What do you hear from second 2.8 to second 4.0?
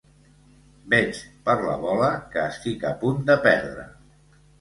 a punt de perdre.